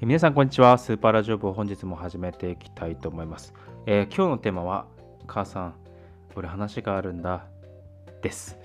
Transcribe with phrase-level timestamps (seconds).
[0.00, 0.78] 皆さんこんにちは。
[0.78, 3.52] スーパーラジオ部を本日も始めていきたいと思います、
[3.84, 4.86] えー今日のテーマは
[5.26, 5.74] 母さん
[6.36, 7.46] 俺話があるんだ。
[8.22, 8.56] です。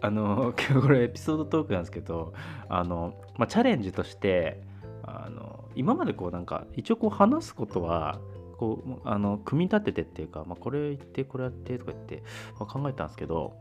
[0.00, 2.32] あの 今日これエピソードトークなんですけど
[2.70, 4.62] あの、まあ、チャレンジとして
[5.02, 8.18] あの今までこうなんか一応こう話すことは
[8.56, 12.22] こうあの組み立ててっていうか、まあ、これ言ってこれやってとか言って、
[12.58, 13.52] まあ考えたんですけど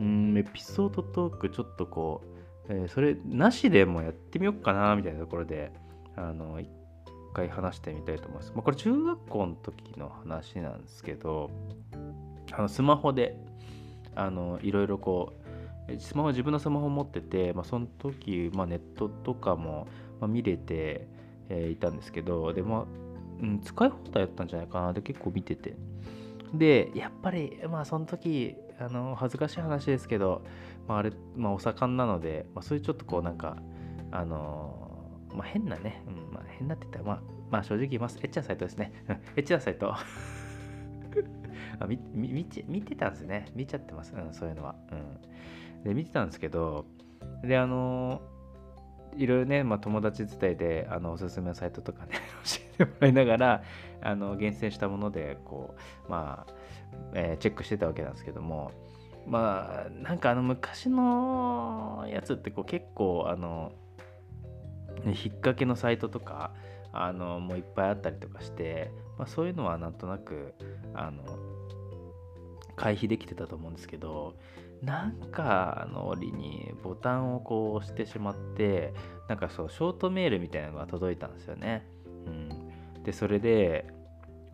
[0.00, 5.72] うんエピソードトークちょっとこう、えーそれなしでもやってみようかなみたいなところで
[6.18, 6.68] あの一
[7.32, 8.52] 回話してみたいと思います。
[8.54, 11.50] まあ、これ中学校の時の話なんですけど
[12.52, 13.36] あのスマホで
[14.16, 15.32] あのいろいろこ
[15.88, 19.86] うスマホ自分のスマホ持ってて、まあ、その時、まあ、ネットとかも、
[20.20, 21.08] ま、見れて、
[21.48, 22.84] えいたんですけどで、まあ
[23.40, 25.76] うん、使い放題やったんじゃないかなで結構見てて
[26.52, 30.42] でやっぱりまあその時あの恥ずかしい話ですけど、
[30.86, 33.56] まあ、あれ、まあ、お盛んなので、まあ、そういうちょっとこうなんか
[34.10, 34.87] あの
[35.34, 38.18] まあ、変なね、うんまあ、変なって言ったら、まあ、まあ正直言います。
[38.18, 38.92] エッチなサイトですね。
[39.08, 39.94] うんエッチなサイト。
[41.80, 43.46] あ見見見て見てたんですね。
[43.54, 44.14] 見ちゃってます。
[44.14, 44.74] うん、そういうのは。
[44.90, 45.82] うん。
[45.84, 46.86] で、見てたんですけど、
[47.42, 48.20] で、あの
[49.16, 52.12] いろいろね、まあ、友達伝いであのおすすめのサイトとかね
[52.44, 53.62] 教えてもらいながら
[54.00, 55.74] あの厳選したものでこ
[56.06, 56.54] うまあ、
[57.14, 58.70] えーチェックしてたわけなんですけども
[59.26, 63.72] まあなんかあの昔のやつってこう結構あの
[65.04, 66.52] 引っ掛けのサイトとか
[66.92, 70.54] あのもういっぱいあったりとかして、まあ、そういうのはなんとなく
[70.94, 71.22] あの
[72.76, 74.34] 回避できてたと思うんですけど
[74.82, 78.94] なんかの折にボタンをこう押してしまって
[79.28, 81.84] なんかそうショートメールみたいなのが届いたんですよね。
[82.26, 83.86] うん、でそれで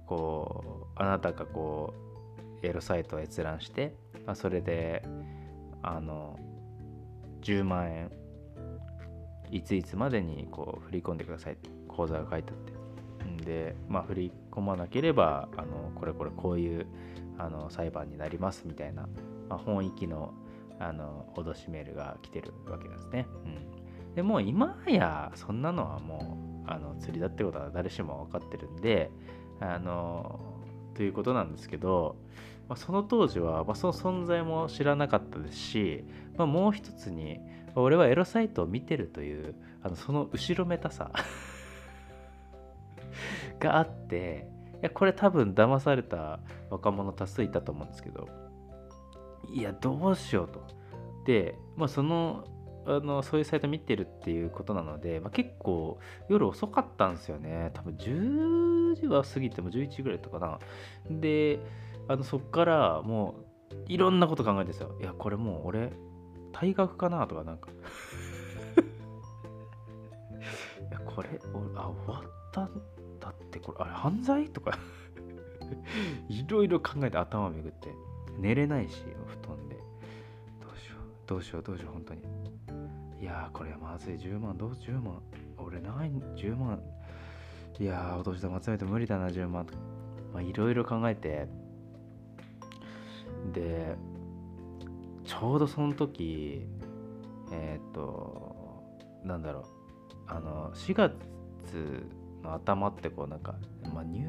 [0.06, 1.92] こうあなたがこ
[2.62, 3.94] うエロサイトを閲覧して、
[4.26, 5.02] まあ、それで
[5.82, 6.38] あの
[7.42, 8.10] 10万円
[9.54, 11.56] いついつまでにこう振り込んでください
[11.88, 12.74] 口座が書いてあって
[13.44, 16.86] で、まあ、振り込まなければあのこれこれこういう
[17.38, 19.08] あの裁判になりますみたいな、
[19.48, 20.34] まあ、本域の
[20.80, 23.28] あの脅しメールが来てるわけですね。
[23.44, 29.08] うん、でもう今やそんなのはもうあの釣りだってことは誰しも分かってるんで
[29.60, 30.40] あの
[30.94, 32.16] ということなんですけど、
[32.68, 36.04] まあ、その当時は、まあ、その存在も知らなかったですし、
[36.36, 37.40] まあ、もう一つに
[37.74, 41.10] 俺はエロサイトを見てるというあのその後ろめたさ
[43.58, 44.48] があって
[44.80, 46.40] いやこれ多分騙された
[46.70, 48.28] 若者多数いたと思うんですけど
[49.52, 50.62] いやどうしようと。
[51.26, 52.44] で、まあ、その
[52.86, 57.70] あのそういうサイト見てるっていうことなので、まあ、結構夜遅かったんですよね。
[57.74, 60.58] 多分10時は過ぎても11時ぐらいとかな。
[61.10, 61.60] で
[62.08, 63.36] あのそっからも
[63.70, 64.94] ういろんなこと考えてるんですよ。
[65.00, 65.92] いやこれもう俺
[66.52, 67.70] 退学かなとかなんか。
[70.90, 71.28] いやこれ
[71.74, 72.82] あ終わったん
[73.18, 74.78] だってこれあれ犯罪とか。
[76.28, 77.88] いろいろ考えて頭をめぐって。
[78.38, 79.04] 寝れないし
[79.42, 79.76] 布団で。
[80.60, 82.43] どうしようどうしようどうしよう本当に。
[83.20, 84.14] いやーこれはまずい。
[84.14, 85.20] 10万どう10万。
[85.58, 86.80] 俺ない10万。
[87.78, 89.66] いやーお年玉集めて無理だな10万。
[90.32, 91.48] まあいろいろ考えて。
[93.52, 93.96] で
[95.24, 96.66] ちょうどその時
[97.52, 98.82] えーっ、と
[99.24, 99.64] なんだろう。
[100.26, 101.14] あの4月
[102.42, 103.54] の頭ってこうなんか、
[103.92, 104.26] まあ、入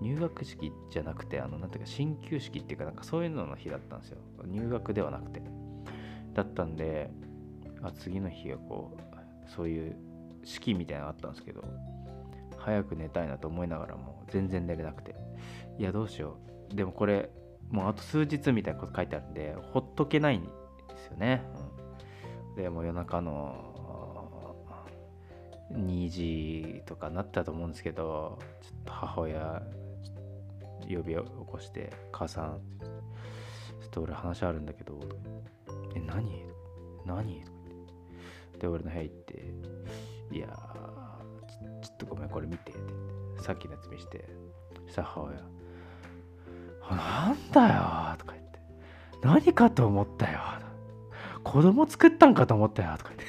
[0.00, 4.18] 入学式じゃなくてあのなんていうか進級式っていうかなんかそういうのの日だったんですよ。
[4.46, 5.42] 入学ではなくて。
[6.42, 7.10] だったんで
[7.82, 9.96] あ次の日がこうそういう
[10.44, 11.64] 式みたいなのがあったんですけど
[12.56, 15.14] 早く寝たいなと思いながらも全然寝れなくて。
[15.78, 16.36] いやどうしよ
[16.70, 16.74] う。
[16.74, 17.30] でもこれ
[17.70, 20.48] もうあと数日みたいなこと書いてあるんでほっとけないんで
[20.98, 21.42] すよね、
[22.56, 23.54] うん、でも夜中の
[25.72, 29.62] 2時とかなったと思うんですけどちょっと母親
[30.82, 32.60] 呼び起こして「母さん
[33.80, 35.00] ちょっと俺話あるんだけど」
[35.94, 36.46] え何？
[37.04, 39.44] 何?」ってで俺の部屋行って
[40.32, 44.28] 「いやーちょっとごめんこれ見て」ってさっきのやつ見して
[44.86, 45.40] そしたら母親
[46.90, 47.60] 「なんだ
[48.12, 48.60] よ」とか言って
[49.22, 50.40] 「何かと思ったよ」
[51.42, 53.26] 子供作ったんかと思ったよとか言って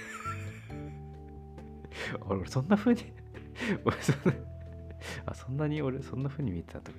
[2.27, 3.13] 俺そんな風に
[3.85, 4.50] 俺そんな
[5.25, 6.91] あそんなに俺そんな風に見えてたと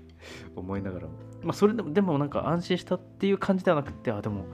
[0.57, 1.09] 思いながら
[1.43, 4.45] まあそれでもでもなんか安心したっていう感じではなくてあでも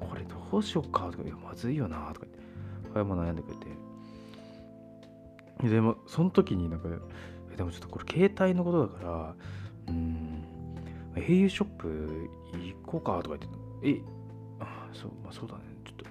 [0.00, 2.40] これどうしようかとかいやまずいよなとか言って
[2.94, 3.66] 親も悩んでくれて。
[5.68, 6.88] でもその時になんか
[7.56, 9.34] でもちょっとこれ携帯のことだから
[9.86, 10.44] うーん
[11.14, 14.00] au ショップ行こうかとか言ってえ
[14.58, 15.60] あそうまあそうだね。
[15.84, 16.04] ちょっと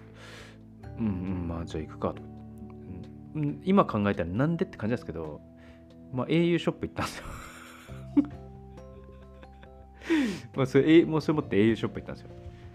[0.99, 2.21] うんうんまあじゃあ行くかとか、
[3.35, 5.41] うんうん今考えたらなんでって感じですけど、
[6.11, 7.25] まあ、au ショップ行ったんですよ。
[10.55, 12.29] まあそれ、もうそれ持って au ショップ行ったんですよ。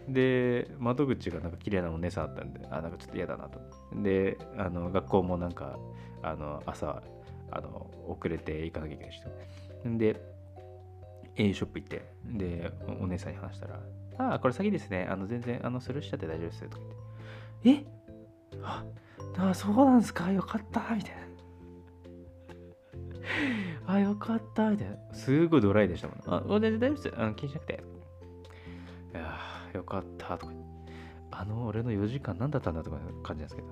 [0.08, 3.60] で、窓口がなんか綺麗なお姉さんだったんで、あ、なんかちょっと嫌だなと。
[4.02, 5.78] で、あの学校もなんか、
[6.22, 7.02] あの朝、
[7.50, 9.20] あの遅れて行かなきゃいけないし。
[9.98, 10.20] で、
[11.36, 13.80] au ショップ行って、で、お姉さんに話したら、
[14.18, 15.06] ああ、これ詐欺ですね。
[15.10, 16.82] あの全然あのスルーしちゃって大丈夫ですとか
[17.64, 17.84] 言って。
[17.84, 18.58] え？
[18.64, 18.84] あ
[19.38, 20.32] あそうなんですか？
[20.32, 21.25] よかったみたいな。
[23.86, 24.96] あ、よかったみたいな。
[25.12, 26.54] すごいドライでしたもん。
[26.56, 27.14] あ、全然大丈夫です。
[27.16, 27.84] あの気にしなくて。
[29.14, 29.38] いや
[29.74, 30.52] よかったとか。
[31.30, 33.68] あの、俺の4時間何だったんだとか感じなんですけど。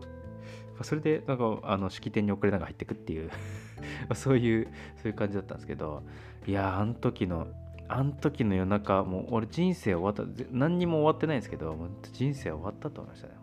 [0.83, 3.31] それで、なんか、あの、式典に遅れながら入ってくっていう
[4.15, 6.03] そういう、そういう感じだったんですけど、
[6.47, 7.47] いや、あの時の、
[7.89, 11.77] あの時の夜中、もう俺人生終わった、何にも終わってないんですけど、
[12.13, 13.35] 人生終わったと思いましたね、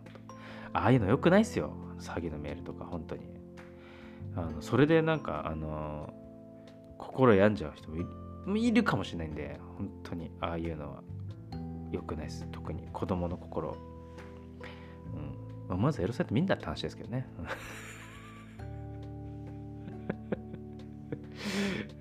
[0.72, 3.41] ああいうの良くないっすよ、詐欺のメールとか、本当に。
[4.36, 6.12] あのそれでなんか、あの
[6.98, 11.02] 心病んじゃう人もいいるかもしれないんで、本当にああいうのは
[11.90, 12.46] 良くないです。
[12.50, 13.76] 特に子供の心。
[15.14, 17.26] うんまあ、まずエロサイト見んだって話ですけどね。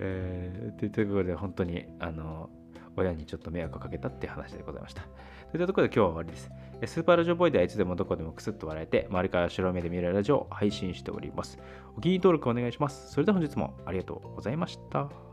[0.04, 2.50] えー、というところで本当にあの
[2.96, 5.04] 親にちょっと迷惑かけたって話でございました。
[5.52, 6.52] といったところで今日は終わりです。
[6.94, 11.60] スーパーラジオボーイではいつでもどこでもクスッと笑えて、周りから白目で見えるラジオを配信しております。
[11.98, 13.12] お気に入り登録お願いします。
[13.12, 15.31] それでは本日もありがとうございました。